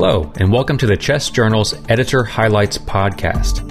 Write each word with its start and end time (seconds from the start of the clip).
Hello, 0.00 0.32
and 0.36 0.52
welcome 0.52 0.78
to 0.78 0.86
the 0.86 0.96
Chest 0.96 1.34
Journal's 1.34 1.74
Editor 1.88 2.22
Highlights 2.22 2.78
podcast. 2.78 3.64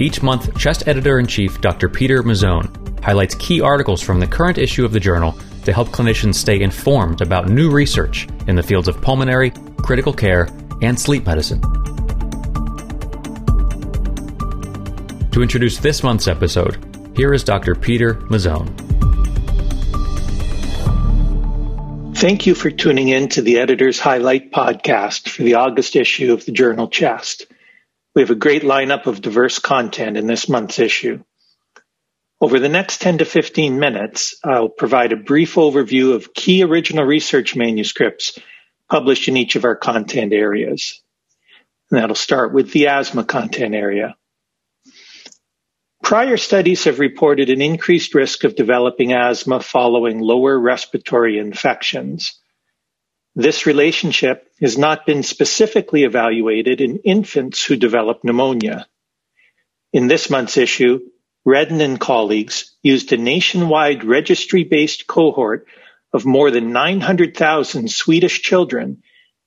Each 0.00 0.22
month, 0.22 0.56
Chest 0.56 0.86
Editor 0.86 1.18
in 1.18 1.26
Chief 1.26 1.60
Dr. 1.60 1.88
Peter 1.88 2.22
Mazzone 2.22 3.02
highlights 3.02 3.34
key 3.34 3.60
articles 3.60 4.00
from 4.00 4.20
the 4.20 4.28
current 4.28 4.58
issue 4.58 4.84
of 4.84 4.92
the 4.92 5.00
journal 5.00 5.36
to 5.64 5.72
help 5.72 5.88
clinicians 5.88 6.36
stay 6.36 6.60
informed 6.60 7.20
about 7.20 7.48
new 7.48 7.68
research 7.68 8.28
in 8.46 8.54
the 8.54 8.62
fields 8.62 8.86
of 8.86 9.02
pulmonary, 9.02 9.50
critical 9.78 10.12
care, 10.12 10.48
and 10.82 10.96
sleep 10.96 11.26
medicine. 11.26 11.60
To 15.32 15.42
introduce 15.42 15.78
this 15.78 16.04
month's 16.04 16.28
episode, 16.28 16.78
here 17.16 17.34
is 17.34 17.42
Dr. 17.42 17.74
Peter 17.74 18.14
Mazzone. 18.30 18.83
Thank 22.14 22.46
you 22.46 22.54
for 22.54 22.70
tuning 22.70 23.08
in 23.08 23.28
to 23.30 23.42
the 23.42 23.58
Editor's 23.58 23.98
Highlight 23.98 24.52
podcast 24.52 25.28
for 25.28 25.42
the 25.42 25.54
August 25.54 25.96
issue 25.96 26.32
of 26.32 26.46
the 26.46 26.52
journal 26.52 26.88
Chest. 26.88 27.46
We 28.14 28.22
have 28.22 28.30
a 28.30 28.36
great 28.36 28.62
lineup 28.62 29.06
of 29.06 29.20
diverse 29.20 29.58
content 29.58 30.16
in 30.16 30.28
this 30.28 30.48
month's 30.48 30.78
issue. 30.78 31.24
Over 32.40 32.60
the 32.60 32.68
next 32.68 33.00
10 33.00 33.18
to 33.18 33.24
15 33.24 33.80
minutes, 33.80 34.36
I'll 34.44 34.68
provide 34.68 35.12
a 35.12 35.16
brief 35.16 35.56
overview 35.56 36.14
of 36.14 36.32
key 36.32 36.62
original 36.62 37.04
research 37.04 37.56
manuscripts 37.56 38.38
published 38.88 39.26
in 39.26 39.36
each 39.36 39.56
of 39.56 39.64
our 39.64 39.76
content 39.76 40.32
areas. 40.32 41.02
And 41.90 42.00
that'll 42.00 42.14
start 42.14 42.54
with 42.54 42.70
the 42.70 42.86
asthma 42.86 43.24
content 43.24 43.74
area. 43.74 44.14
Prior 46.04 46.36
studies 46.36 46.84
have 46.84 46.98
reported 46.98 47.48
an 47.48 47.62
increased 47.62 48.14
risk 48.14 48.44
of 48.44 48.56
developing 48.56 49.14
asthma 49.14 49.58
following 49.60 50.18
lower 50.18 50.60
respiratory 50.60 51.38
infections. 51.38 52.38
This 53.34 53.64
relationship 53.64 54.46
has 54.60 54.76
not 54.76 55.06
been 55.06 55.22
specifically 55.22 56.04
evaluated 56.04 56.82
in 56.82 56.98
infants 56.98 57.64
who 57.64 57.76
develop 57.76 58.22
pneumonia. 58.22 58.86
In 59.94 60.06
this 60.06 60.28
month's 60.28 60.58
issue, 60.58 61.00
Rhedin 61.46 61.80
and 61.80 61.98
colleagues 61.98 62.76
used 62.82 63.10
a 63.14 63.16
nationwide 63.16 64.04
registry-based 64.04 65.06
cohort 65.06 65.66
of 66.12 66.26
more 66.26 66.50
than 66.50 66.74
900,000 66.74 67.90
Swedish 67.90 68.42
children 68.42 69.02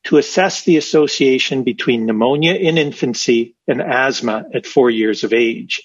to 0.06 0.18
assess 0.18 0.64
the 0.64 0.78
association 0.78 1.64
between 1.64 2.08
pneumonia 2.08 2.56
in 2.56 2.80
infancy 2.80 3.56
and 3.68 3.80
asthma 3.80 4.46
at 4.56 4.66
four 4.66 4.90
years 4.90 5.24
of 5.24 5.34
age. 5.34 5.84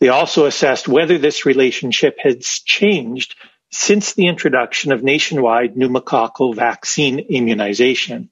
They 0.00 0.08
also 0.08 0.46
assessed 0.46 0.88
whether 0.88 1.18
this 1.18 1.46
relationship 1.46 2.16
has 2.22 2.44
changed 2.64 3.34
since 3.70 4.12
the 4.12 4.26
introduction 4.26 4.92
of 4.92 5.02
nationwide 5.02 5.74
pneumococcal 5.74 6.54
vaccine 6.54 7.18
immunization. 7.18 8.30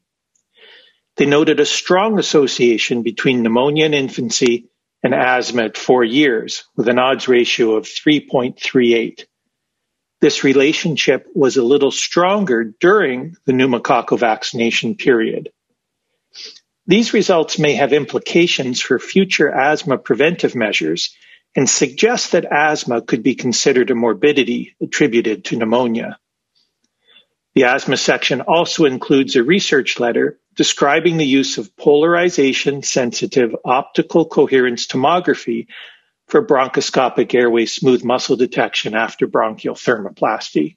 They 1.16 1.26
noted 1.26 1.60
a 1.60 1.66
strong 1.66 2.18
association 2.18 3.02
between 3.02 3.42
pneumonia 3.42 3.86
in 3.86 3.94
infancy 3.94 4.68
and 5.02 5.14
asthma 5.14 5.64
at 5.64 5.76
four 5.76 6.02
years, 6.02 6.64
with 6.76 6.88
an 6.88 6.98
odds 6.98 7.28
ratio 7.28 7.76
of 7.76 7.84
3.38. 7.84 9.24
This 10.20 10.44
relationship 10.44 11.26
was 11.34 11.56
a 11.56 11.62
little 11.62 11.90
stronger 11.90 12.64
during 12.80 13.36
the 13.44 13.52
pneumococcal 13.52 14.18
vaccination 14.18 14.96
period. 14.96 15.50
These 16.86 17.14
results 17.14 17.58
may 17.58 17.74
have 17.74 17.92
implications 17.92 18.80
for 18.80 18.98
future 18.98 19.50
asthma 19.50 19.98
preventive 19.98 20.54
measures 20.54 21.14
and 21.56 21.68
suggests 21.68 22.30
that 22.30 22.44
asthma 22.50 23.02
could 23.02 23.22
be 23.22 23.34
considered 23.34 23.90
a 23.90 23.94
morbidity 23.94 24.74
attributed 24.80 25.44
to 25.44 25.56
pneumonia. 25.56 26.18
The 27.54 27.64
asthma 27.64 27.96
section 27.96 28.40
also 28.40 28.84
includes 28.84 29.36
a 29.36 29.44
research 29.44 30.00
letter 30.00 30.40
describing 30.56 31.16
the 31.16 31.26
use 31.26 31.58
of 31.58 31.76
polarization 31.76 32.82
sensitive 32.82 33.54
optical 33.64 34.26
coherence 34.26 34.86
tomography 34.86 35.68
for 36.26 36.44
bronchoscopic 36.44 37.34
airway 37.34 37.66
smooth 37.66 38.02
muscle 38.02 38.36
detection 38.36 38.94
after 38.94 39.26
bronchial 39.26 39.74
thermoplasty. 39.74 40.76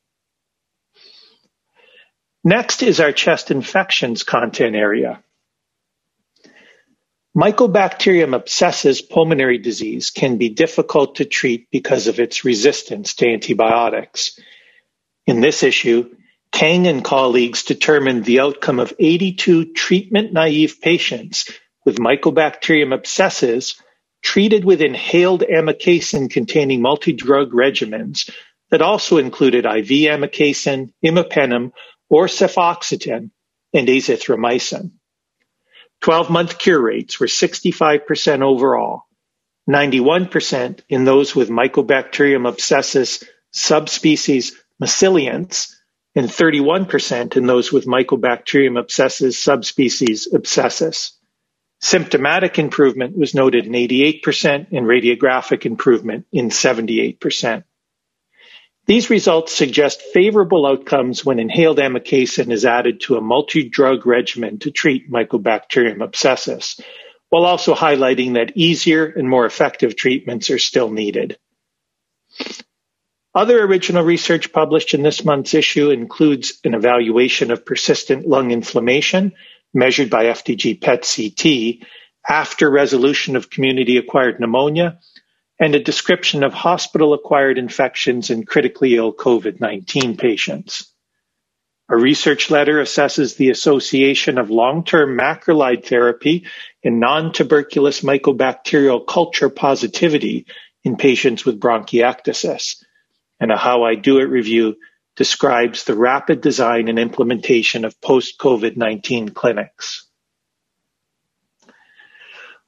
Next 2.44 2.84
is 2.84 3.00
our 3.00 3.12
chest 3.12 3.50
infections 3.50 4.24
content 4.24 4.76
area. 4.76 5.24
Mycobacterium 7.38 8.34
abscessus 8.34 9.08
pulmonary 9.08 9.60
disease 9.60 10.10
can 10.10 10.38
be 10.38 10.50
difficult 10.50 11.18
to 11.18 11.26
treat 11.26 11.68
because 11.72 12.08
of 12.08 12.20
its 12.20 12.44
resistance 12.44 13.14
to 13.14 13.28
antibiotics. 13.28 14.40
In 15.28 15.40
this 15.40 15.62
issue, 15.62 16.16
Kang 16.52 16.88
and 16.88 17.04
colleagues 17.04 17.62
determined 17.62 18.26
the 18.26 18.40
outcome 18.40 18.80
of 18.80 18.92
82 18.98 19.74
treatment-naive 19.74 20.82
patients 20.82 21.52
with 21.86 22.00
Mycobacterium 22.00 22.92
abscessus 22.92 23.80
treated 24.24 24.66
with 24.66 24.82
inhaled 24.82 25.42
amikacin 25.42 26.32
containing 26.32 26.82
multi-drug 26.82 27.52
regimens 27.52 28.32
that 28.72 28.82
also 28.82 29.18
included 29.18 29.64
IV 29.64 30.10
amikacin, 30.10 30.92
imipenem, 31.06 31.72
or 32.10 32.26
cefoxitin, 32.26 33.30
and 33.76 33.88
azithromycin. 33.88 34.97
12-month 36.04 36.58
cure 36.58 36.82
rates 36.82 37.20
were 37.20 37.28
65% 37.28 38.42
overall, 38.42 39.04
91% 39.70 40.80
in 40.90 41.04
those 41.04 41.36
with 41.36 41.50
Mycobacterium 41.50 42.50
abscessus 42.52 43.24
subspecies 43.52 44.56
massiliense, 44.82 45.74
and 46.16 46.28
31% 46.28 47.38
in 47.38 47.46
those 47.46 47.72
with 47.72 47.86
Mycobacterium 47.86 48.82
abscessus 48.82 49.34
subspecies 49.34 50.28
abscessus. 50.34 51.12
Symptomatic 51.80 52.58
improvement 52.58 53.16
was 53.16 53.36
noted 53.36 53.68
in 53.68 53.74
88% 53.74 54.72
and 54.72 54.88
radiographic 54.88 55.66
improvement 55.66 56.26
in 56.32 56.50
78%. 56.50 57.64
These 58.88 59.10
results 59.10 59.54
suggest 59.54 60.02
favorable 60.14 60.66
outcomes 60.66 61.26
when 61.26 61.40
inhaled 61.40 61.78
amikacin 61.78 62.54
is 62.54 62.64
added 62.64 63.02
to 63.02 63.18
a 63.18 63.22
multi-drug 63.22 64.08
regimen 64.08 64.60
to 64.60 64.72
treat 64.72 65.12
Mycobacterium 65.12 65.98
abscessus, 65.98 66.80
while 67.28 67.44
also 67.44 67.76
highlighting 67.76 68.36
that 68.36 68.56
easier 68.56 69.06
and 69.06 69.30
more 69.30 69.46
effective 69.46 69.98
treatments 69.98 70.50
are 70.50 70.58
still 70.58 70.90
needed. 70.90 71.38
Other 73.36 73.62
original 73.62 74.06
research 74.06 74.54
published 74.54 74.94
in 74.94 75.04
this 75.04 75.26
month's 75.26 75.54
issue 75.54 75.90
includes 75.90 76.60
an 76.64 76.74
evaluation 76.74 77.52
of 77.52 77.66
persistent 77.66 78.26
lung 78.26 78.52
inflammation 78.52 79.34
measured 79.74 80.10
by 80.10 80.26
FDG 80.26 80.80
PET 80.80 81.02
CT 81.04 81.88
after 82.28 82.72
resolution 82.72 83.36
of 83.36 83.50
community 83.50 83.98
acquired 83.98 84.40
pneumonia 84.40 85.00
and 85.60 85.74
a 85.74 85.84
description 85.84 86.44
of 86.44 86.54
hospital-acquired 86.54 87.58
infections 87.58 88.30
in 88.30 88.46
critically 88.46 88.96
ill 88.96 89.14
COVID-19 89.14 90.18
patients. 90.18 90.94
A 91.90 91.96
research 91.96 92.52
letter 92.52 92.82
assesses 92.82 93.38
the 93.38 93.50
association 93.50 94.38
of 94.38 94.50
long-term 94.50 95.18
macrolide 95.18 95.86
therapy 95.86 96.46
and 96.84 97.00
non-tuberculous 97.00 98.02
mycobacterial 98.02 99.08
culture 99.08 99.50
positivity 99.50 100.46
in 100.84 100.98
patients 100.98 101.46
with 101.46 101.60
bronchiectasis. 101.60 102.84
And 103.40 103.52
a 103.52 103.58
How 103.58 103.84
I 103.84 103.96
Do 103.96 104.20
It 104.20 104.26
review 104.26 104.76
describes 105.16 105.84
the 105.84 105.96
rapid 105.96 106.42
design 106.42 106.90
and 106.90 107.00
implementation 107.00 107.86
of 107.86 108.00
post-COVID-19 108.02 109.34
clinics. 109.34 110.08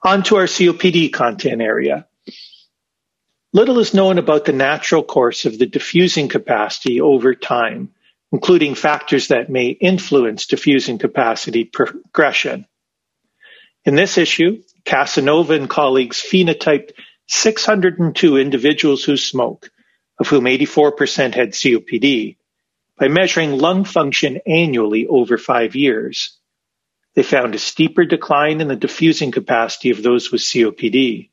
On 0.01 0.23
to 0.23 0.37
our 0.37 0.45
COPD 0.45 1.11
content 1.11 1.61
area. 1.61 2.07
Little 3.51 3.79
is 3.79 3.95
known 3.95 4.19
about 4.19 4.45
the 4.45 4.53
natural 4.53 5.01
course 5.01 5.45
of 5.45 5.57
the 5.57 5.65
diffusing 5.65 6.27
capacity 6.27 7.01
over 7.01 7.33
time, 7.33 7.89
including 8.31 8.75
factors 8.75 9.29
that 9.29 9.49
may 9.49 9.69
influence 9.69 10.45
diffusing 10.45 10.99
capacity 10.99 11.63
progression. 11.63 12.67
In 13.85 13.95
this 13.95 14.19
issue, 14.19 14.61
Casanova 14.85 15.53
and 15.53 15.67
colleagues 15.67 16.17
phenotyped 16.21 16.91
602 17.25 18.37
individuals 18.37 19.03
who 19.03 19.17
smoke, 19.17 19.71
of 20.19 20.27
whom 20.27 20.43
84% 20.43 21.33
had 21.33 21.53
COPD, 21.53 22.37
by 22.99 23.07
measuring 23.07 23.57
lung 23.57 23.83
function 23.83 24.41
annually 24.45 25.07
over 25.07 25.39
five 25.39 25.75
years. 25.75 26.37
They 27.15 27.23
found 27.23 27.55
a 27.55 27.59
steeper 27.59 28.05
decline 28.05 28.61
in 28.61 28.67
the 28.67 28.75
diffusing 28.75 29.31
capacity 29.31 29.89
of 29.89 30.03
those 30.03 30.31
with 30.31 30.41
COPD. 30.41 31.29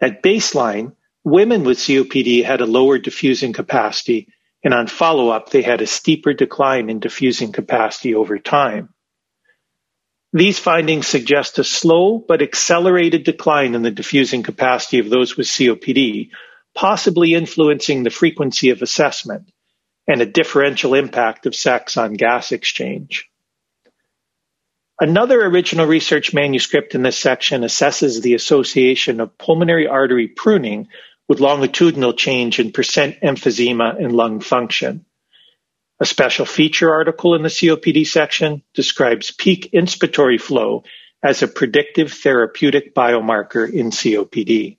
At 0.00 0.22
baseline, 0.22 0.96
Women 1.24 1.62
with 1.62 1.78
COPD 1.78 2.44
had 2.44 2.60
a 2.60 2.66
lower 2.66 2.98
diffusing 2.98 3.52
capacity, 3.52 4.28
and 4.64 4.74
on 4.74 4.88
follow-up, 4.88 5.50
they 5.50 5.62
had 5.62 5.80
a 5.80 5.86
steeper 5.86 6.32
decline 6.32 6.90
in 6.90 6.98
diffusing 6.98 7.52
capacity 7.52 8.14
over 8.14 8.38
time. 8.38 8.92
These 10.32 10.58
findings 10.58 11.06
suggest 11.06 11.58
a 11.58 11.64
slow 11.64 12.18
but 12.18 12.42
accelerated 12.42 13.24
decline 13.24 13.74
in 13.74 13.82
the 13.82 13.90
diffusing 13.90 14.42
capacity 14.42 14.98
of 14.98 15.10
those 15.10 15.36
with 15.36 15.46
COPD, 15.46 16.30
possibly 16.74 17.34
influencing 17.34 18.02
the 18.02 18.10
frequency 18.10 18.70
of 18.70 18.82
assessment 18.82 19.52
and 20.08 20.20
a 20.20 20.26
differential 20.26 20.94
impact 20.94 21.46
of 21.46 21.54
sex 21.54 21.96
on 21.96 22.14
gas 22.14 22.50
exchange. 22.50 23.28
Another 24.98 25.40
original 25.44 25.86
research 25.86 26.32
manuscript 26.32 26.94
in 26.94 27.02
this 27.02 27.18
section 27.18 27.62
assesses 27.62 28.22
the 28.22 28.34
association 28.34 29.20
of 29.20 29.36
pulmonary 29.36 29.86
artery 29.86 30.28
pruning 30.28 30.88
with 31.32 31.40
longitudinal 31.40 32.12
change 32.12 32.60
in 32.60 32.72
percent 32.72 33.18
emphysema 33.22 33.98
and 33.98 34.12
lung 34.12 34.40
function. 34.40 35.06
A 35.98 36.04
special 36.04 36.44
feature 36.44 36.92
article 36.92 37.34
in 37.34 37.40
the 37.40 37.48
COPD 37.48 38.06
section 38.06 38.62
describes 38.74 39.30
peak 39.30 39.70
inspiratory 39.72 40.38
flow 40.38 40.84
as 41.22 41.42
a 41.42 41.48
predictive 41.48 42.12
therapeutic 42.12 42.94
biomarker 42.94 43.66
in 43.66 43.90
COPD. 43.90 44.76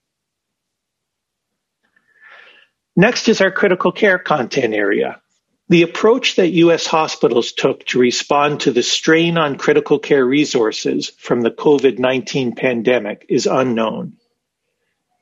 Next 2.95 3.29
is 3.29 3.41
our 3.41 3.49
critical 3.49 3.91
care 3.91 4.19
content 4.19 4.75
area. 4.75 5.21
The 5.69 5.81
approach 5.81 6.35
that 6.35 6.49
U.S. 6.49 6.85
hospitals 6.85 7.53
took 7.53 7.83
to 7.87 7.97
respond 7.97 8.59
to 8.59 8.71
the 8.71 8.83
strain 8.83 9.39
on 9.39 9.57
critical 9.57 9.97
care 9.97 10.23
resources 10.23 11.09
from 11.17 11.41
the 11.41 11.49
COVID-19 11.49 12.55
pandemic 12.55 13.25
is 13.27 13.47
unknown. 13.47 14.17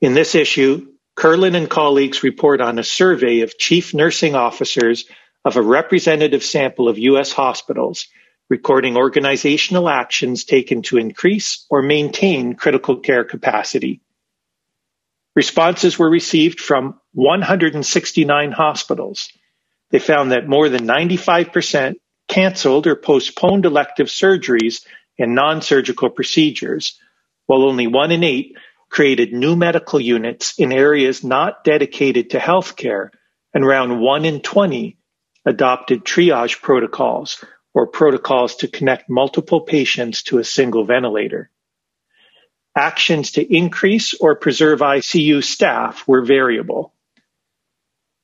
In 0.01 0.13
this 0.13 0.35
issue, 0.35 0.87
Kerlin 1.17 1.55
and 1.55 1.69
colleagues 1.69 2.23
report 2.23 2.61
on 2.61 2.79
a 2.79 2.83
survey 2.83 3.41
of 3.41 3.57
chief 3.57 3.93
nursing 3.93 4.35
officers 4.35 5.05
of 5.43 5.57
a 5.57 5.61
representative 5.61 6.43
sample 6.43 6.87
of 6.87 6.97
U.S. 6.97 7.31
hospitals, 7.31 8.07
recording 8.49 8.97
organizational 8.97 9.89
actions 9.89 10.45
taken 10.45 10.81
to 10.83 10.97
increase 10.97 11.65
or 11.69 11.81
maintain 11.81 12.55
critical 12.55 12.97
care 12.97 13.23
capacity. 13.23 14.01
Responses 15.35 15.97
were 15.97 16.09
received 16.09 16.59
from 16.59 16.99
169 17.13 18.51
hospitals, 18.51 19.29
they 19.91 19.99
found 19.99 20.31
that 20.31 20.47
more 20.47 20.69
than 20.69 20.87
95% 20.87 21.95
canceled 22.27 22.87
or 22.87 22.95
postponed 22.95 23.65
elective 23.65 24.07
surgeries 24.07 24.85
and 25.19 25.35
non-surgical 25.35 26.09
procedures, 26.09 26.97
while 27.45 27.63
only 27.63 27.87
one 27.87 28.11
in 28.11 28.23
eight 28.23 28.55
created 28.91 29.31
new 29.31 29.55
medical 29.55 29.99
units 29.99 30.59
in 30.59 30.73
areas 30.73 31.23
not 31.23 31.63
dedicated 31.63 32.31
to 32.31 32.37
healthcare, 32.37 33.09
and 33.53 33.65
round 33.65 34.01
one 34.01 34.25
in 34.25 34.41
20 34.41 34.97
adopted 35.45 36.03
triage 36.03 36.61
protocols 36.61 37.43
or 37.73 37.87
protocols 37.87 38.57
to 38.57 38.67
connect 38.67 39.09
multiple 39.09 39.61
patients 39.61 40.23
to 40.23 40.39
a 40.39 40.43
single 40.43 40.85
ventilator. 40.85 41.49
Actions 42.77 43.31
to 43.33 43.55
increase 43.55 44.13
or 44.13 44.35
preserve 44.35 44.79
ICU 44.79 45.43
staff 45.43 46.05
were 46.07 46.23
variable. 46.23 46.93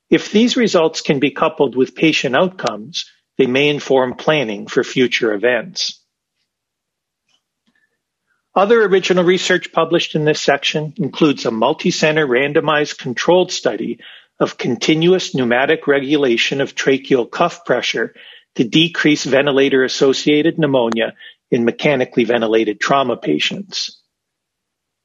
If 0.10 0.32
these 0.32 0.58
results 0.58 1.02
can 1.02 1.20
be 1.20 1.32
coupled 1.32 1.76
with 1.76 1.96
patient 1.96 2.36
outcomes, 2.36 3.10
they 3.38 3.48
may 3.48 3.70
inform 3.70 4.16
planning 4.16 4.68
for 4.68 4.84
future 4.84 5.34
events. 5.34 6.02
Other 8.58 8.84
original 8.84 9.24
research 9.24 9.72
published 9.72 10.16
in 10.16 10.26
this 10.26 10.42
section 10.42 10.96
includes 10.98 11.46
a 11.46 11.52
multi-center 11.52 12.26
randomized 12.26 12.98
controlled 12.98 13.52
study 13.52 14.00
of 14.40 14.58
continuous 14.58 15.36
pneumatic 15.36 15.86
regulation 15.86 16.60
of 16.60 16.74
tracheal 16.74 17.30
cuff 17.30 17.66
pressure 17.66 18.16
to 18.56 18.64
decrease 18.64 19.26
ventilator-associated 19.26 20.58
pneumonia 20.58 21.14
in 21.52 21.66
mechanically 21.66 22.24
ventilated 22.24 22.80
trauma 22.80 23.16
patients. 23.16 24.02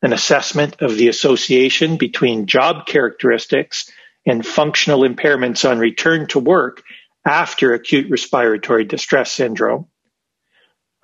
An 0.00 0.14
assessment 0.14 0.80
of 0.80 0.96
the 0.96 1.08
association 1.08 1.98
between 1.98 2.46
job 2.46 2.86
characteristics 2.86 3.92
and 4.24 4.46
functional 4.46 5.00
impairments 5.00 5.70
on 5.70 5.78
return 5.78 6.26
to 6.28 6.38
work 6.38 6.82
after 7.22 7.74
acute 7.74 8.10
respiratory 8.10 8.86
distress 8.86 9.30
syndrome, 9.30 9.88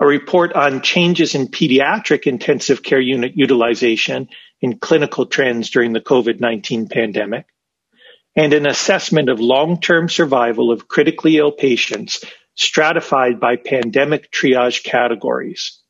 a 0.00 0.06
report 0.06 0.52
on 0.52 0.82
changes 0.82 1.34
in 1.34 1.48
pediatric 1.48 2.26
intensive 2.26 2.82
care 2.82 3.00
unit 3.00 3.36
utilization 3.36 4.28
in 4.60 4.78
clinical 4.78 5.26
trends 5.26 5.70
during 5.70 5.92
the 5.92 6.00
COVID-19 6.00 6.90
pandemic, 6.90 7.46
and 8.36 8.52
an 8.52 8.66
assessment 8.66 9.28
of 9.28 9.40
long-term 9.40 10.08
survival 10.08 10.70
of 10.70 10.88
critically 10.88 11.38
ill 11.38 11.52
patients 11.52 12.24
stratified 12.54 13.40
by 13.40 13.56
pandemic 13.56 14.30
triage 14.30 14.82
categories. 14.82 15.80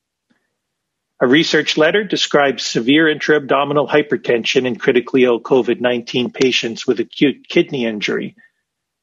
A 1.21 1.27
research 1.27 1.77
letter 1.77 2.05
describes 2.05 2.65
severe 2.65 3.09
intra-abdominal 3.09 3.89
hypertension 3.89 4.67
in 4.67 4.77
critically 4.77 5.25
ill 5.25 5.41
COVID-19 5.41 6.33
patients 6.33 6.87
with 6.87 7.01
acute 7.01 7.49
kidney 7.49 7.87
injury, 7.87 8.37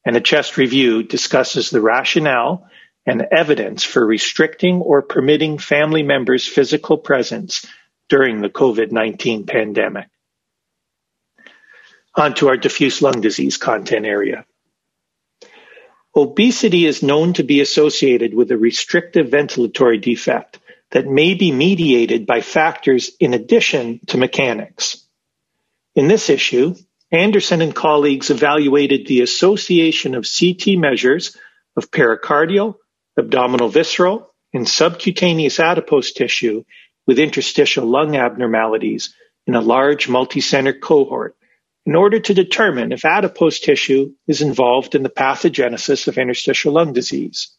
and 0.04 0.16
a 0.16 0.20
chest 0.20 0.56
review 0.56 1.02
discusses 1.02 1.70
the 1.70 1.80
rationale 1.80 2.68
and 3.06 3.26
evidence 3.30 3.84
for 3.84 4.04
restricting 4.04 4.80
or 4.80 5.02
permitting 5.02 5.58
family 5.58 6.02
members' 6.02 6.46
physical 6.46 6.98
presence 6.98 7.64
during 8.08 8.40
the 8.40 8.48
COVID-19 8.48 9.46
pandemic. 9.46 10.08
On 12.16 12.34
to 12.34 12.48
our 12.48 12.56
diffuse 12.56 13.02
lung 13.02 13.20
disease 13.20 13.56
content 13.56 14.06
area. 14.06 14.44
Obesity 16.16 16.86
is 16.86 17.02
known 17.02 17.34
to 17.34 17.44
be 17.44 17.60
associated 17.60 18.34
with 18.34 18.50
a 18.50 18.56
restrictive 18.56 19.28
ventilatory 19.28 20.00
defect 20.00 20.58
that 20.90 21.06
may 21.06 21.34
be 21.34 21.52
mediated 21.52 22.26
by 22.26 22.40
factors 22.40 23.10
in 23.20 23.34
addition 23.34 24.00
to 24.06 24.16
mechanics. 24.16 25.06
In 25.94 26.08
this 26.08 26.30
issue, 26.30 26.74
Anderson 27.12 27.60
and 27.60 27.74
colleagues 27.74 28.30
evaluated 28.30 29.06
the 29.06 29.20
association 29.20 30.14
of 30.14 30.26
CT 30.26 30.78
measures 30.78 31.36
of 31.76 31.90
pericardial, 31.90 32.76
abdominal 33.18 33.68
visceral, 33.68 34.32
and 34.52 34.68
subcutaneous 34.68 35.60
adipose 35.60 36.12
tissue 36.12 36.64
with 37.06 37.18
interstitial 37.18 37.86
lung 37.86 38.16
abnormalities 38.16 39.14
in 39.46 39.54
a 39.54 39.60
large 39.60 40.08
multi-center 40.08 40.72
cohort 40.72 41.36
in 41.84 41.94
order 41.94 42.18
to 42.18 42.34
determine 42.34 42.90
if 42.92 43.04
adipose 43.04 43.60
tissue 43.60 44.12
is 44.26 44.42
involved 44.42 44.94
in 44.94 45.02
the 45.02 45.08
pathogenesis 45.08 46.08
of 46.08 46.18
interstitial 46.18 46.72
lung 46.72 46.92
disease. 46.92 47.56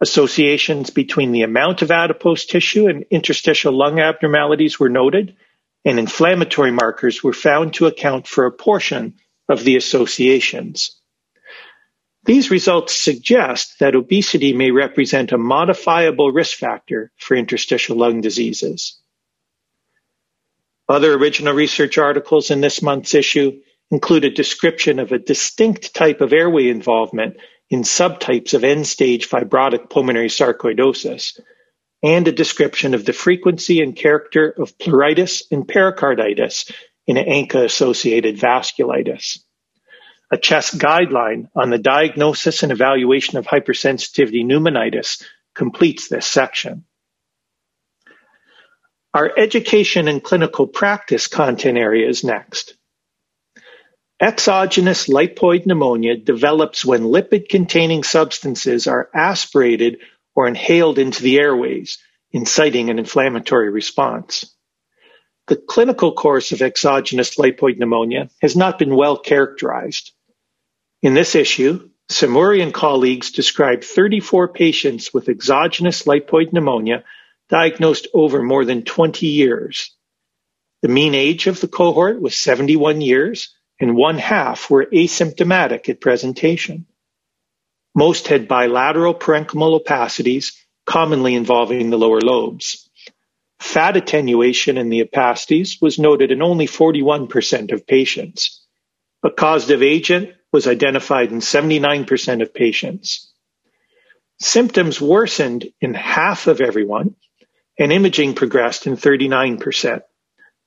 Associations 0.00 0.90
between 0.90 1.32
the 1.32 1.42
amount 1.42 1.80
of 1.80 1.90
adipose 1.90 2.44
tissue 2.44 2.88
and 2.88 3.04
interstitial 3.10 3.72
lung 3.72 3.98
abnormalities 3.98 4.78
were 4.78 4.90
noted, 4.90 5.36
and 5.84 5.98
inflammatory 5.98 6.70
markers 6.70 7.22
were 7.22 7.32
found 7.32 7.74
to 7.74 7.86
account 7.86 8.26
for 8.26 8.44
a 8.44 8.52
portion 8.52 9.14
of 9.48 9.64
the 9.64 9.76
associations. 9.76 11.00
These 12.24 12.50
results 12.50 12.94
suggest 12.94 13.80
that 13.80 13.96
obesity 13.96 14.52
may 14.52 14.70
represent 14.70 15.32
a 15.32 15.38
modifiable 15.38 16.30
risk 16.30 16.56
factor 16.56 17.10
for 17.16 17.36
interstitial 17.36 17.96
lung 17.96 18.20
diseases. 18.20 19.00
Other 20.88 21.14
original 21.14 21.54
research 21.54 21.98
articles 21.98 22.50
in 22.50 22.60
this 22.60 22.80
month's 22.82 23.14
issue 23.14 23.60
include 23.90 24.24
a 24.24 24.30
description 24.30 24.98
of 24.98 25.10
a 25.10 25.18
distinct 25.18 25.94
type 25.94 26.20
of 26.20 26.32
airway 26.32 26.68
involvement 26.68 27.36
in 27.70 27.82
subtypes 27.82 28.54
of 28.54 28.64
end-stage 28.64 29.28
fibrotic 29.28 29.90
pulmonary 29.90 30.28
sarcoidosis, 30.28 31.40
and 32.02 32.28
a 32.28 32.32
description 32.32 32.94
of 32.94 33.04
the 33.04 33.12
frequency 33.12 33.80
and 33.80 33.96
character 33.96 34.48
of 34.48 34.76
pleuritis 34.78 35.42
and 35.50 35.66
pericarditis 35.66 36.70
in 37.06 37.16
ANCA-associated 37.16 38.36
vasculitis. 38.36 39.38
A 40.32 40.38
CHEST 40.38 40.78
guideline 40.78 41.50
on 41.54 41.68
the 41.68 41.76
diagnosis 41.76 42.62
and 42.62 42.72
evaluation 42.72 43.36
of 43.36 43.46
hypersensitivity 43.46 44.46
pneumonitis 44.46 45.22
completes 45.54 46.08
this 46.08 46.26
section. 46.26 46.86
Our 49.12 49.30
education 49.36 50.08
and 50.08 50.24
clinical 50.24 50.66
practice 50.66 51.26
content 51.26 51.76
area 51.76 52.08
is 52.08 52.24
next. 52.24 52.74
Exogenous 54.22 55.06
lipoid 55.06 55.66
pneumonia 55.66 56.16
develops 56.16 56.82
when 56.82 57.02
lipid-containing 57.02 58.02
substances 58.02 58.86
are 58.86 59.10
aspirated 59.14 59.98
or 60.34 60.48
inhaled 60.48 60.98
into 60.98 61.22
the 61.22 61.40
airways, 61.40 61.98
inciting 62.30 62.88
an 62.88 62.98
inflammatory 62.98 63.70
response. 63.70 64.56
The 65.48 65.56
clinical 65.56 66.14
course 66.14 66.52
of 66.52 66.62
exogenous 66.62 67.36
lipoid 67.36 67.76
pneumonia 67.76 68.30
has 68.40 68.56
not 68.56 68.78
been 68.78 68.96
well 68.96 69.18
characterized. 69.18 70.12
In 71.02 71.14
this 71.14 71.34
issue, 71.34 71.90
Samhouri 72.08 72.62
and 72.62 72.72
colleagues 72.72 73.32
described 73.32 73.82
34 73.84 74.48
patients 74.48 75.12
with 75.12 75.28
exogenous 75.28 76.04
lipoid 76.04 76.52
pneumonia 76.52 77.02
diagnosed 77.48 78.06
over 78.14 78.40
more 78.40 78.64
than 78.64 78.84
20 78.84 79.26
years. 79.26 79.96
The 80.82 80.88
mean 80.88 81.14
age 81.14 81.48
of 81.48 81.60
the 81.60 81.66
cohort 81.66 82.20
was 82.20 82.36
71 82.36 83.00
years, 83.00 83.52
and 83.80 83.96
one 83.96 84.18
half 84.18 84.70
were 84.70 84.86
asymptomatic 84.86 85.88
at 85.88 86.00
presentation. 86.00 86.86
Most 87.96 88.28
had 88.28 88.46
bilateral 88.46 89.14
parenchymal 89.14 89.80
opacities, 89.80 90.52
commonly 90.86 91.34
involving 91.34 91.90
the 91.90 91.98
lower 91.98 92.20
lobes. 92.20 92.88
Fat 93.58 93.96
attenuation 93.96 94.78
in 94.78 94.88
the 94.88 95.04
opacities 95.04 95.80
was 95.80 95.98
noted 95.98 96.30
in 96.30 96.42
only 96.42 96.66
41% 96.66 97.72
of 97.72 97.86
patients. 97.86 98.64
A 99.24 99.30
causative 99.30 99.82
agent 99.82 100.34
was 100.52 100.66
identified 100.66 101.32
in 101.32 101.40
79% 101.40 102.42
of 102.42 102.54
patients. 102.54 103.32
symptoms 104.40 105.00
worsened 105.00 105.68
in 105.80 105.94
half 105.94 106.48
of 106.48 106.60
everyone, 106.60 107.14
and 107.78 107.92
imaging 107.92 108.34
progressed 108.34 108.86
in 108.86 108.96
39%, 108.96 110.02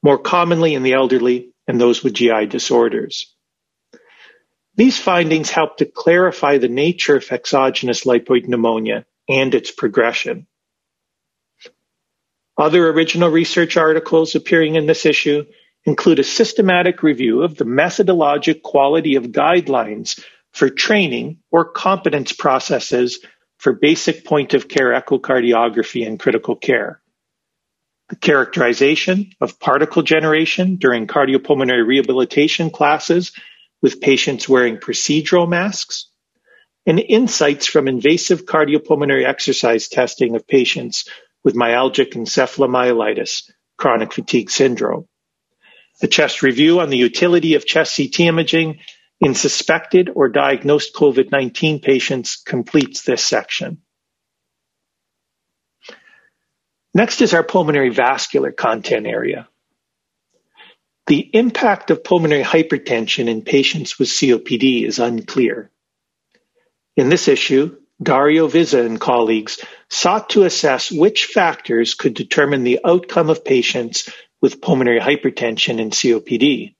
more 0.01 0.17
commonly 0.17 0.73
in 0.73 0.83
the 0.83 0.93
elderly 0.93 1.51
and 1.67 1.79
those 1.79 2.03
with 2.03 2.13
GI 2.13 2.47
disorders. 2.47 3.35
These 4.75 4.97
findings 4.99 5.49
help 5.49 5.77
to 5.77 5.85
clarify 5.85 6.57
the 6.57 6.67
nature 6.67 7.17
of 7.17 7.31
exogenous 7.31 8.03
lipoid 8.03 8.47
pneumonia 8.47 9.05
and 9.29 9.53
its 9.55 9.71
progression. 9.71 10.47
Other 12.57 12.89
original 12.89 13.29
research 13.29 13.77
articles 13.77 14.35
appearing 14.35 14.75
in 14.75 14.85
this 14.85 15.05
issue 15.05 15.45
include 15.85 16.19
a 16.19 16.23
systematic 16.23 17.03
review 17.03 17.43
of 17.43 17.55
the 17.55 17.65
methodologic 17.65 18.61
quality 18.61 19.15
of 19.15 19.25
guidelines 19.25 20.19
for 20.51 20.69
training 20.69 21.39
or 21.51 21.71
competence 21.71 22.31
processes 22.31 23.19
for 23.59 23.73
basic 23.73 24.25
point 24.25 24.53
of 24.53 24.67
care 24.67 24.99
echocardiography 24.99 26.05
and 26.07 26.19
critical 26.19 26.55
care. 26.55 27.01
The 28.09 28.15
characterization 28.15 29.31
of 29.41 29.59
particle 29.59 30.03
generation 30.03 30.75
during 30.77 31.07
cardiopulmonary 31.07 31.85
rehabilitation 31.85 32.69
classes 32.69 33.31
with 33.81 34.01
patients 34.01 34.47
wearing 34.47 34.77
procedural 34.77 35.47
masks, 35.47 36.09
and 36.85 36.99
insights 36.99 37.65
from 37.65 37.87
invasive 37.87 38.45
cardiopulmonary 38.45 39.25
exercise 39.25 39.87
testing 39.87 40.35
of 40.35 40.47
patients 40.47 41.05
with 41.43 41.55
myalgic 41.55 42.13
encephalomyelitis, 42.13 43.49
chronic 43.77 44.13
fatigue 44.13 44.51
syndrome. 44.51 45.07
A 46.01 46.07
chest 46.07 46.41
review 46.41 46.79
on 46.81 46.89
the 46.89 46.97
utility 46.97 47.55
of 47.55 47.65
chest 47.65 47.95
CT 47.95 48.21
imaging 48.21 48.79
in 49.21 49.33
suspected 49.33 50.09
or 50.13 50.27
diagnosed 50.29 50.93
COVID-19 50.93 51.81
patients 51.81 52.35
completes 52.35 53.03
this 53.03 53.23
section. 53.23 53.81
Next 56.93 57.21
is 57.21 57.33
our 57.33 57.43
pulmonary 57.43 57.89
vascular 57.89 58.51
content 58.51 59.05
area. 59.05 59.47
The 61.07 61.29
impact 61.33 61.91
of 61.91 62.03
pulmonary 62.03 62.43
hypertension 62.43 63.27
in 63.27 63.43
patients 63.43 63.99
with 63.99 64.09
COPD 64.09 64.85
is 64.85 64.99
unclear. 64.99 65.71
In 66.97 67.09
this 67.09 67.27
issue, 67.27 67.77
Dario 68.01 68.47
Vizza 68.47 68.85
and 68.85 68.99
colleagues 68.99 69.63
sought 69.89 70.31
to 70.31 70.43
assess 70.43 70.91
which 70.91 71.25
factors 71.25 71.93
could 71.93 72.13
determine 72.13 72.63
the 72.63 72.79
outcome 72.83 73.29
of 73.29 73.45
patients 73.45 74.09
with 74.45 74.61
pulmonary 74.61 74.99
hypertension 74.99 75.81
and 75.81 75.91
COPD. 75.91 76.75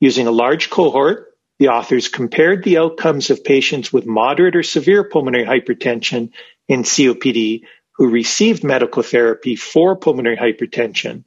Using 0.00 0.26
a 0.26 0.32
large 0.32 0.70
cohort, 0.70 1.28
the 1.60 1.68
authors 1.68 2.08
compared 2.08 2.64
the 2.64 2.78
outcomes 2.78 3.30
of 3.30 3.44
patients 3.44 3.92
with 3.92 4.06
moderate 4.06 4.56
or 4.56 4.64
severe 4.64 5.04
pulmonary 5.04 5.44
hypertension 5.44 6.32
and 6.68 6.84
COPD 6.84 7.60
who 7.94 8.10
received 8.10 8.64
medical 8.64 9.04
therapy 9.04 9.54
for 9.54 9.94
pulmonary 9.94 10.36
hypertension 10.36 11.22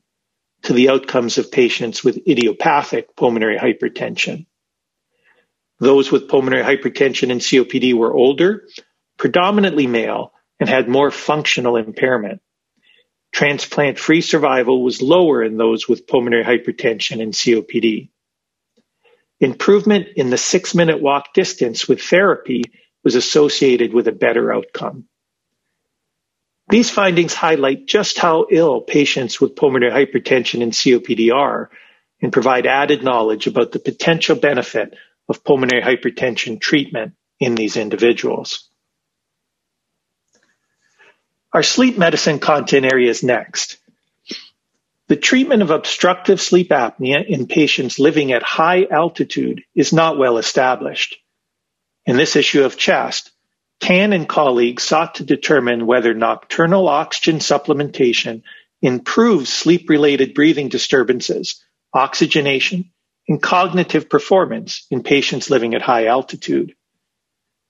to 0.64 0.74
the 0.74 0.90
outcomes 0.90 1.38
of 1.38 1.50
patients 1.50 2.04
with 2.04 2.28
idiopathic 2.28 3.16
pulmonary 3.16 3.58
hypertension. 3.58 4.48
Those 5.80 6.12
with 6.12 6.28
pulmonary 6.28 6.64
hypertension 6.64 7.32
and 7.32 7.40
COPD 7.40 7.94
were 7.94 8.14
older, 8.14 8.68
predominantly 9.18 9.88
male, 9.88 10.34
and 10.60 10.68
had 10.68 10.90
more 10.90 11.10
functional 11.10 11.78
impairment. 11.78 12.42
Transplant-free 13.32 14.22
survival 14.22 14.84
was 14.84 15.02
lower 15.02 15.44
in 15.44 15.58
those 15.58 15.88
with 15.88 16.08
pulmonary 16.08 16.44
hypertension 16.44 17.22
and 17.22 17.34
COPD. 17.34 18.10
Improvement 19.40 20.08
in 20.16 20.30
the 20.30 20.38
six-minute 20.38 21.02
walk 21.02 21.34
distance 21.34 21.88
with 21.88 22.02
therapy 22.02 22.64
was 23.04 23.16
associated 23.16 23.94
with 23.94 24.08
a 24.08 24.12
better 24.12 24.54
outcome. 24.54 25.06
These 26.70 26.90
findings 26.90 27.34
highlight 27.34 27.86
just 27.86 28.18
how 28.18 28.46
ill 28.50 28.82
patients 28.82 29.42
with 29.42 29.56
pulmonary 29.56 29.92
hypertension 29.92 30.64
and 30.64 30.72
COPD 30.72 31.34
are 31.34 31.70
and 32.22 32.32
provide 32.32 32.66
added 32.66 33.04
knowledge 33.04 33.48
about 33.48 33.72
the 33.72 33.80
potential 33.80 34.36
benefit 34.36 34.96
of 35.28 35.44
pulmonary 35.44 35.82
hypertension 35.82 36.62
treatment 36.62 37.14
in 37.40 37.56
these 37.56 37.76
individuals. 37.76 38.71
Our 41.54 41.64
sleep 41.64 41.98
medicine 41.98 42.40
content 42.40 42.86
area 42.86 43.10
is 43.10 43.24
next. 43.24 43.78
The 45.08 45.18
treatment 45.18 45.62
of 45.62 45.70
obstructive 45.70 46.40
sleep 46.40 46.70
apnea 46.70 47.26
in 47.28 47.48
patients 47.48 48.00
living 48.00 48.32
at 48.32 48.44
high 48.44 48.86
altitude 48.86 49.64
is 49.76 49.92
not 49.92 50.18
well 50.18 50.38
established. 50.38 51.18
In 52.06 52.16
this 52.16 52.38
issue 52.38 52.64
of 52.64 52.78
Chest, 52.78 53.32
Tan 53.82 54.14
and 54.14 54.30
colleagues 54.30 54.84
sought 54.84 55.16
to 55.16 55.24
determine 55.24 55.88
whether 55.88 56.14
nocturnal 56.14 56.88
oxygen 56.88 57.40
supplementation 57.40 58.44
improves 58.82 59.52
sleep-related 59.52 60.36
breathing 60.36 60.70
disturbances, 60.70 61.64
oxygenation, 61.92 62.92
and 63.28 63.42
cognitive 63.42 64.08
performance 64.08 64.86
in 64.92 65.02
patients 65.02 65.50
living 65.50 65.74
at 65.74 65.82
high 65.82 66.06
altitude. 66.06 66.76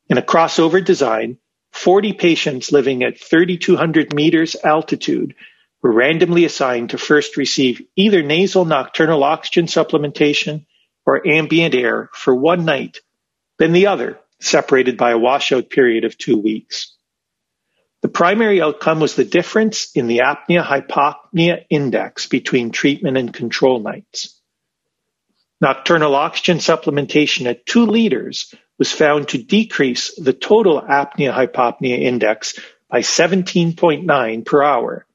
In 0.09 0.17
a 0.17 0.21
crossover 0.21 0.83
design, 0.83 1.37
40 1.71 2.13
patients 2.13 2.71
living 2.71 3.03
at 3.03 3.19
3,200 3.19 4.13
meters 4.13 4.55
altitude 4.63 5.35
were 5.81 5.91
randomly 5.91 6.45
assigned 6.45 6.91
to 6.91 6.97
first 6.97 7.37
receive 7.37 7.81
either 7.95 8.21
nasal 8.21 8.65
nocturnal 8.65 9.23
oxygen 9.23 9.65
supplementation 9.65 10.65
or 11.05 11.27
ambient 11.27 11.73
air 11.73 12.09
for 12.13 12.35
one 12.35 12.65
night, 12.65 12.99
then 13.57 13.71
the 13.71 13.87
other, 13.87 14.19
separated 14.39 14.97
by 14.97 15.11
a 15.11 15.17
washout 15.17 15.69
period 15.69 16.05
of 16.05 16.17
two 16.17 16.37
weeks. 16.37 16.95
The 18.01 18.09
primary 18.09 18.61
outcome 18.61 18.99
was 18.99 19.15
the 19.15 19.23
difference 19.23 19.91
in 19.93 20.07
the 20.07 20.19
apnea-hypopnea 20.19 21.65
index 21.69 22.25
between 22.25 22.71
treatment 22.71 23.17
and 23.17 23.33
control 23.33 23.79
nights. 23.79 24.39
Nocturnal 25.61 26.15
oxygen 26.15 26.57
supplementation 26.57 27.45
at 27.45 27.65
2 27.67 27.85
liters 27.85 28.53
was 28.81 28.91
found 28.91 29.27
to 29.27 29.37
decrease 29.37 30.15
the 30.15 30.33
total 30.33 30.81
apnea-hypopnea 30.81 32.01
index 32.01 32.59
by 32.89 33.01
17.9 33.01 34.43
per 34.43 34.63
hour, 34.63 35.05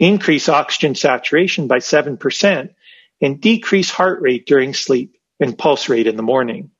increase 0.00 0.48
oxygen 0.48 0.96
saturation 0.96 1.68
by 1.68 1.78
7%, 1.78 2.74
and 3.20 3.40
decrease 3.40 3.88
heart 3.88 4.20
rate 4.20 4.46
during 4.46 4.74
sleep 4.74 5.16
and 5.38 5.56
pulse 5.56 5.88
rate 5.88 6.08
in 6.08 6.16
the 6.16 6.24
morning. 6.24 6.72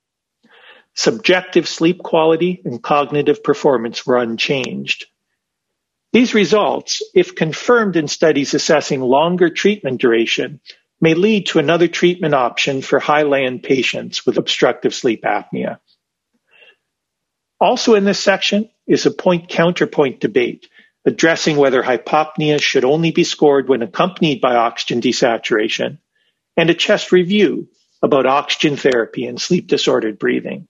Subjective 0.95 1.69
sleep 1.69 2.01
quality 2.01 2.61
and 2.65 2.83
cognitive 2.83 3.45
performance 3.45 4.05
were 4.05 4.17
unchanged. 4.17 5.07
These 6.13 6.35
results, 6.35 7.01
if 7.15 7.37
confirmed 7.37 7.95
in 7.95 8.09
studies 8.09 8.55
assessing 8.55 9.01
longer 9.01 9.51
treatment 9.51 10.01
duration, 10.01 10.59
may 11.01 11.15
lead 11.15 11.47
to 11.47 11.61
another 11.61 11.87
treatment 11.87 12.35
option 12.35 12.83
for 12.83 12.99
high-land 12.99 13.63
patients 13.63 14.27
with 14.27 14.37
obstructive 14.37 14.93
sleep 14.93 15.23
apnea. 15.23 15.79
Also 17.65 17.95
in 17.95 18.05
this 18.05 18.21
section 18.21 18.69
is 18.87 19.07
a 19.07 19.11
point-counterpoint 19.11 20.21
debate 20.21 20.69
addressing 21.07 21.57
whether 21.57 21.83
hypopnea 21.83 22.61
should 22.61 22.85
only 22.85 23.11
be 23.11 23.25
scored 23.25 23.71
when 23.71 23.81
accompanied 23.81 24.43
by 24.43 24.55
oxygen 24.55 25.01
desaturation, 25.01 25.97
and 26.59 26.69
a 26.69 26.75
chest 26.75 27.11
review 27.11 27.67
about 28.03 28.27
oxygen 28.27 28.77
therapy 28.77 29.25
and 29.25 29.41
sleep-disordered 29.41 30.19
breathing. 30.19 30.69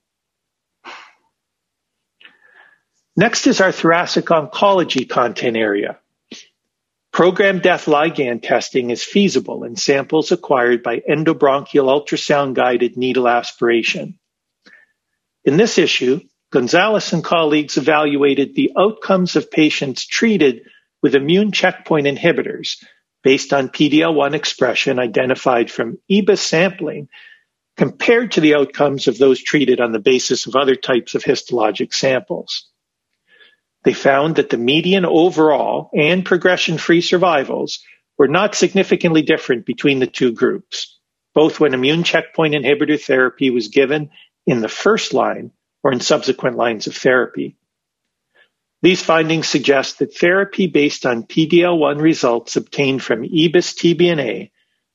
Next 3.16 3.48
is 3.48 3.60
our 3.60 3.72
thoracic 3.72 4.26
oncology 4.26 5.08
content 5.08 5.56
area. 5.56 5.98
Program 7.10 7.58
death 7.58 7.86
ligand 7.86 8.42
testing 8.44 8.90
is 8.90 9.02
feasible 9.02 9.64
in 9.64 9.74
samples 9.74 10.30
acquired 10.30 10.84
by 10.84 11.00
endobronchial 11.00 11.90
ultrasound-guided 11.90 12.96
needle 12.96 13.26
aspiration. 13.26 14.16
In 15.44 15.56
this 15.56 15.76
issue, 15.76 16.20
Gonzalez 16.54 17.12
and 17.12 17.24
colleagues 17.24 17.78
evaluated 17.78 18.54
the 18.54 18.70
outcomes 18.78 19.34
of 19.34 19.50
patients 19.50 20.06
treated 20.06 20.60
with 21.02 21.16
immune 21.16 21.50
checkpoint 21.50 22.06
inhibitors 22.06 22.76
based 23.24 23.52
on 23.52 23.70
PD-L1 23.70 24.34
expression 24.34 25.00
identified 25.00 25.68
from 25.68 25.98
EBUS 26.08 26.38
sampling 26.38 27.08
compared 27.76 28.30
to 28.30 28.40
the 28.40 28.54
outcomes 28.54 29.08
of 29.08 29.18
those 29.18 29.42
treated 29.42 29.80
on 29.80 29.90
the 29.90 29.98
basis 29.98 30.46
of 30.46 30.54
other 30.54 30.76
types 30.76 31.16
of 31.16 31.24
histologic 31.24 31.92
samples. 31.92 32.70
They 33.82 33.92
found 33.92 34.36
that 34.36 34.48
the 34.48 34.56
median 34.56 35.04
overall 35.04 35.90
and 35.92 36.24
progression-free 36.24 37.00
survivals 37.00 37.80
were 38.16 38.28
not 38.28 38.54
significantly 38.54 39.22
different 39.22 39.66
between 39.66 39.98
the 39.98 40.06
two 40.06 40.30
groups, 40.30 41.00
both 41.34 41.58
when 41.58 41.74
immune 41.74 42.04
checkpoint 42.04 42.54
inhibitor 42.54 43.02
therapy 43.02 43.50
was 43.50 43.66
given 43.66 44.10
in 44.46 44.60
the 44.60 44.68
first 44.68 45.12
line 45.12 45.50
or 45.84 45.92
in 45.92 46.00
subsequent 46.00 46.56
lines 46.56 46.86
of 46.86 46.96
therapy. 46.96 47.56
These 48.82 49.02
findings 49.02 49.48
suggest 49.48 49.98
that 49.98 50.16
therapy 50.16 50.66
based 50.66 51.06
on 51.06 51.22
PD-L1 51.24 52.00
results 52.00 52.56
obtained 52.56 53.02
from 53.02 53.22
EBUS 53.22 53.74
TBNA 53.74 54.50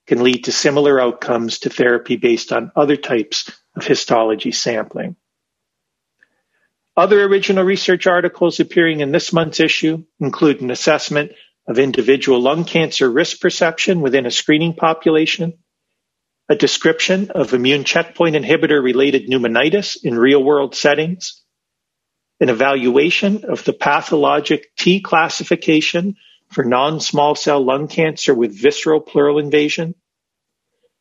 can 0.07 0.23
lead 0.23 0.45
to 0.45 0.51
similar 0.51 0.99
outcomes 0.99 1.59
to 1.59 1.69
therapy 1.69 2.17
based 2.17 2.51
on 2.51 2.71
other 2.75 2.97
types 2.97 3.51
of 3.75 3.85
histology 3.85 4.51
sampling. 4.51 5.15
Other 6.97 7.23
original 7.23 7.63
research 7.63 8.07
articles 8.07 8.59
appearing 8.59 8.99
in 8.99 9.11
this 9.11 9.31
month's 9.31 9.59
issue 9.59 10.03
include 10.19 10.61
an 10.61 10.71
assessment 10.71 11.31
of 11.67 11.79
individual 11.79 12.41
lung 12.41 12.65
cancer 12.65 13.09
risk 13.09 13.39
perception 13.39 14.01
within 14.01 14.25
a 14.25 14.31
screening 14.31 14.73
population, 14.73 15.53
a 16.49 16.55
description 16.55 17.29
of 17.29 17.53
immune 17.53 17.83
checkpoint 17.83 18.35
inhibitor 18.35 18.83
related 18.83 19.27
pneumonitis 19.27 20.03
in 20.03 20.17
real 20.17 20.43
world 20.43 20.75
settings, 20.75 21.43
an 22.39 22.49
evaluation 22.49 23.45
of 23.45 23.63
the 23.63 23.73
pathologic 23.73 24.71
T 24.75 24.99
classification 24.99 26.15
for 26.51 26.63
non-small 26.63 27.35
cell 27.35 27.63
lung 27.63 27.87
cancer 27.87 28.33
with 28.33 28.59
visceral 28.59 28.99
pleural 28.99 29.37
invasion, 29.37 29.93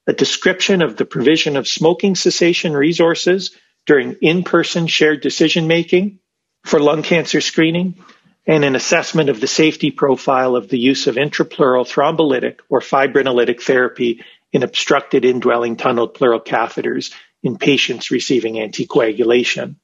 a 0.07 0.12
description 0.12 0.83
of 0.83 0.97
the 0.97 1.07
provision 1.07 1.57
of 1.57 1.67
smoking 1.67 2.14
cessation 2.14 2.75
resources 2.75 3.57
during 3.87 4.17
in-person 4.21 4.87
shared 4.87 5.23
decision 5.23 5.67
making 5.67 6.19
for 6.64 6.78
lung 6.78 7.02
cancer 7.02 7.40
screening, 7.40 7.95
and 8.47 8.64
an 8.64 8.76
assessment 8.76 9.31
of 9.31 9.40
the 9.40 9.47
safety 9.47 9.90
profile 9.90 10.57
of 10.57 10.69
the 10.69 10.78
use 10.78 11.07
of 11.07 11.17
intrapleural 11.17 11.87
thrombolytic 11.87 12.61
or 12.69 12.81
fibrinolytic 12.81 13.62
therapy 13.62 14.23
in 14.52 14.62
obstructed 14.62 15.25
indwelling 15.25 15.76
tunneled 15.76 16.14
pleural 16.14 16.40
catheters 16.40 17.12
in 17.43 17.59
patients 17.59 18.11
receiving 18.11 18.55
anticoagulation. 18.55 19.76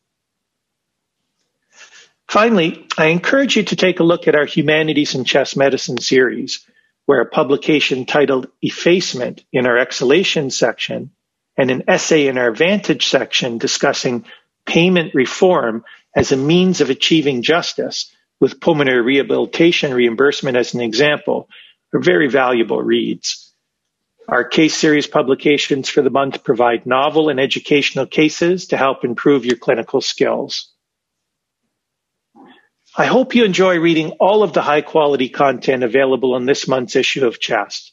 Finally, 2.28 2.86
I 2.96 3.06
encourage 3.06 3.56
you 3.56 3.62
to 3.64 3.76
take 3.76 4.00
a 4.00 4.04
look 4.04 4.26
at 4.26 4.34
our 4.34 4.46
Humanities 4.46 5.14
and 5.14 5.26
Chest 5.26 5.56
Medicine 5.56 6.00
series, 6.00 6.66
where 7.06 7.20
a 7.20 7.26
publication 7.26 8.06
titled 8.06 8.48
Effacement 8.62 9.44
in 9.52 9.66
our 9.66 9.78
Exhalation 9.78 10.50
section 10.50 11.10
and 11.56 11.70
an 11.70 11.84
essay 11.86 12.26
in 12.26 12.38
our 12.38 12.50
Vantage 12.50 13.06
section 13.06 13.58
discussing 13.58 14.24
payment 14.66 15.14
reform 15.14 15.84
as 16.16 16.32
a 16.32 16.36
means 16.36 16.80
of 16.80 16.90
achieving 16.90 17.42
justice 17.42 18.12
with 18.40 18.60
pulmonary 18.60 19.02
rehabilitation 19.02 19.92
reimbursement 19.92 20.56
as 20.56 20.74
an 20.74 20.80
example 20.80 21.48
are 21.92 22.00
very 22.00 22.28
valuable 22.28 22.82
reads. 22.82 23.43
Our 24.26 24.44
case 24.44 24.74
series 24.74 25.06
publications 25.06 25.90
for 25.90 26.00
the 26.00 26.10
month 26.10 26.44
provide 26.44 26.86
novel 26.86 27.28
and 27.28 27.38
educational 27.38 28.06
cases 28.06 28.68
to 28.68 28.76
help 28.78 29.04
improve 29.04 29.44
your 29.44 29.58
clinical 29.58 30.00
skills. 30.00 30.72
I 32.96 33.04
hope 33.04 33.34
you 33.34 33.44
enjoy 33.44 33.80
reading 33.80 34.12
all 34.20 34.42
of 34.42 34.54
the 34.54 34.62
high 34.62 34.80
quality 34.80 35.28
content 35.28 35.82
available 35.82 36.36
in 36.36 36.46
this 36.46 36.66
month's 36.66 36.96
issue 36.96 37.26
of 37.26 37.38
Chest. 37.38 37.92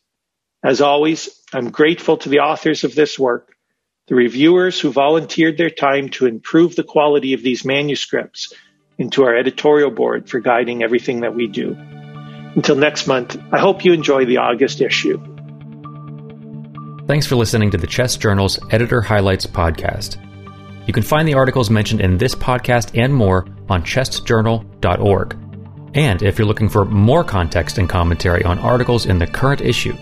As 0.64 0.80
always, 0.80 1.30
I'm 1.52 1.70
grateful 1.70 2.18
to 2.18 2.30
the 2.30 2.40
authors 2.40 2.86
of 2.86 2.96
this 2.96 3.20
work, 3.20 3.54
the 4.08 4.16
reviewers 4.16 4.80
who 4.80 4.92
volunteered 4.92 5.58
their 5.58 5.70
time 5.70 6.10
to 6.10 6.28
improve 6.28 6.76
the 6.76 6.84
quality 6.84 7.34
of 7.34 7.42
these 7.42 7.66
manuscripts, 7.66 8.54
and 8.98 9.12
to 9.14 9.24
our 9.24 9.36
editorial 9.36 9.92
board 9.92 10.30
for 10.30 10.40
guiding 10.40 10.84
everything 10.84 11.22
that 11.22 11.36
we 11.36 11.48
do. 11.48 11.76
Until 12.56 12.76
next 12.76 13.08
month, 13.08 13.38
I 13.52 13.60
hope 13.60 13.84
you 13.84 13.94
enjoy 13.94 14.26
the 14.26 14.38
August 14.38 14.82
issue. 14.82 15.31
Thanks 17.08 17.26
for 17.26 17.36
listening 17.36 17.72
to 17.72 17.78
the 17.78 17.88
Chest 17.88 18.22
Journal's 18.22 18.60
Editor 18.70 19.02
Highlights 19.02 19.46
podcast. 19.46 20.18
You 20.88 20.94
can 20.94 21.04
find 21.04 21.28
the 21.28 21.34
articles 21.34 21.70
mentioned 21.70 22.00
in 22.00 22.18
this 22.18 22.36
podcast 22.36 22.98
and 22.98 23.14
more 23.14 23.48
on 23.70 23.84
chestjournal.org. 23.84 25.38
And 25.94 26.22
if 26.22 26.38
you're 26.38 26.48
looking 26.48 26.70
for 26.70 26.86
more 26.86 27.24
context 27.24 27.78
and 27.80 27.90
commentary 27.90 28.44
on 28.44 28.60
articles 28.60 29.08
in 29.08 29.18
the 29.18 29.28
current 29.28 29.62
issue, 29.62 29.96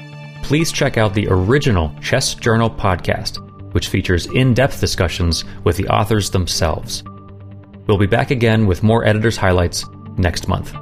please 0.44 0.72
check 0.72 0.98
out 0.98 1.14
the 1.14 1.28
original 1.30 1.92
Chest 2.02 2.42
Journal 2.42 2.70
podcast, 2.70 3.38
which 3.74 3.88
features 3.88 4.28
in 4.28 4.54
depth 4.54 4.80
discussions 4.80 5.46
with 5.64 5.78
the 5.78 5.88
authors 5.88 6.30
themselves. 6.30 7.04
We'll 7.88 7.98
be 7.98 8.08
back 8.08 8.30
again 8.30 8.68
with 8.68 8.84
more 8.84 9.06
editors' 9.06 9.38
highlights 9.38 9.86
next 10.18 10.48
month. 10.48 10.76